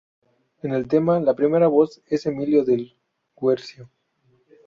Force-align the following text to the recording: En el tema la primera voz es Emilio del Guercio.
En 0.63 0.71
el 0.73 0.87
tema 0.87 1.19
la 1.19 1.35
primera 1.35 1.67
voz 1.67 2.01
es 2.07 2.25
Emilio 2.25 2.65
del 2.65 2.97
Guercio. 3.39 3.87